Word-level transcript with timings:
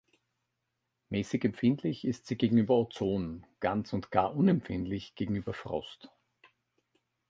Mäßig 1.09 1.45
empfindlich 1.45 2.05
ist 2.05 2.25
sie 2.25 2.35
gegenüber 2.35 2.75
Ozon, 2.75 3.45
ganz 3.59 3.93
und 3.93 4.09
gar 4.09 4.35
unempfindlich 4.35 5.13
gegenüber 5.13 5.53
Frost. 5.53 6.09